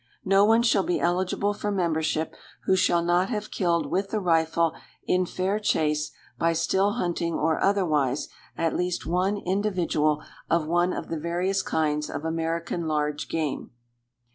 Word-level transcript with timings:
No 0.25 0.45
one 0.45 0.63
shall 0.63 0.81
be 0.81 0.99
eligible 0.99 1.53
for 1.53 1.71
membership 1.71 2.33
who 2.63 2.75
shall 2.75 3.03
not 3.05 3.29
have 3.29 3.51
killed 3.51 3.85
with 3.85 4.09
the 4.09 4.19
rifle 4.19 4.73
in 5.05 5.27
fair 5.27 5.59
chase, 5.59 6.09
by 6.39 6.53
still 6.53 6.93
hunting 6.93 7.35
or 7.35 7.63
otherwise, 7.63 8.27
at 8.57 8.75
least 8.75 9.05
one 9.05 9.37
individual 9.37 10.23
of 10.49 10.65
one 10.65 10.91
of 10.91 11.09
the 11.09 11.19
various 11.19 11.61
kinds 11.61 12.09
of 12.09 12.25
American 12.25 12.87
large 12.87 13.29
game. 13.29 13.73